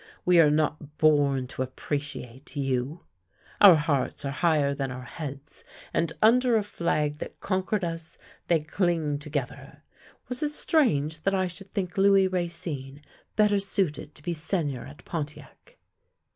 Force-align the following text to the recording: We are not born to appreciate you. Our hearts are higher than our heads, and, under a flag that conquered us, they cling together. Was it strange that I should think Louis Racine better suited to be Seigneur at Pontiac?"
We 0.25 0.39
are 0.39 0.49
not 0.49 0.97
born 0.97 1.45
to 1.49 1.61
appreciate 1.61 2.55
you. 2.55 3.05
Our 3.61 3.75
hearts 3.75 4.25
are 4.25 4.31
higher 4.31 4.73
than 4.73 4.89
our 4.91 5.03
heads, 5.03 5.63
and, 5.93 6.11
under 6.23 6.55
a 6.55 6.63
flag 6.63 7.19
that 7.19 7.39
conquered 7.39 7.83
us, 7.83 8.17
they 8.47 8.61
cling 8.61 9.19
together. 9.19 9.83
Was 10.27 10.41
it 10.41 10.49
strange 10.49 11.21
that 11.21 11.35
I 11.35 11.45
should 11.45 11.67
think 11.67 11.99
Louis 11.99 12.27
Racine 12.27 13.03
better 13.35 13.59
suited 13.59 14.15
to 14.15 14.23
be 14.23 14.33
Seigneur 14.33 14.87
at 14.87 15.05
Pontiac?" 15.05 15.77